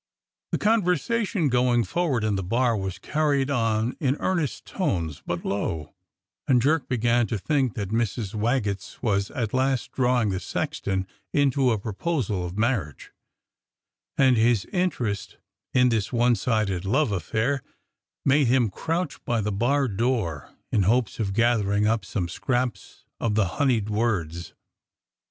The 0.51 0.57
conversation 0.57 1.47
going 1.47 1.83
forward 1.83 2.23
in 2.23 2.33
the 2.33 2.41
bar 2.41 2.75
was 2.75 2.97
carried 2.97 3.51
on 3.51 3.95
in 3.99 4.17
earnest 4.19 4.65
tones 4.65 5.21
but 5.23 5.45
low, 5.45 5.93
and 6.47 6.59
Jerk 6.59 6.89
began 6.89 7.27
to 7.27 7.37
think 7.37 7.75
that 7.75 7.89
Mrs. 7.89 8.33
Waggetts 8.33 9.03
was 9.03 9.29
at 9.29 9.53
last 9.53 9.91
drawing 9.91 10.29
the 10.29 10.39
sexton 10.39 11.05
into 11.33 11.69
a 11.69 11.77
proposal 11.77 12.43
of 12.43 12.57
marriage, 12.57 13.11
and 14.17 14.37
his 14.37 14.65
interest 14.73 15.37
in 15.71 15.89
this 15.89 16.11
one 16.11 16.33
sided 16.35 16.83
love 16.83 17.11
affair 17.11 17.61
made 18.25 18.47
him 18.47 18.71
crouch 18.71 19.23
by 19.23 19.39
the 19.39 19.51
bar 19.51 19.87
door 19.87 20.49
in 20.71 20.81
hopes 20.81 21.19
of 21.19 21.31
gathering 21.31 21.85
up 21.85 22.05
some 22.05 22.27
scraps 22.27 23.05
of 23.19 23.35
the 23.35 23.45
honeyed 23.59 23.87
words. 23.87 24.55